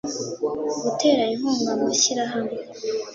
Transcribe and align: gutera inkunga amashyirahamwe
gutera 0.83 1.23
inkunga 1.33 1.69
amashyirahamwe 1.77 2.55